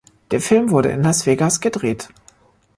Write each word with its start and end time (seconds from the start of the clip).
Der 0.31 0.41
Film 0.41 0.71
wurde 0.71 0.89
in 0.89 1.03
Las 1.03 1.27
Vegas 1.27 1.59
gedreht. 1.61 2.09